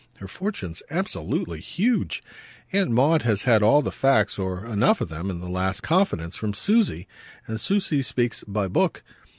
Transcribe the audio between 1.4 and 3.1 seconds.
huge; Aunt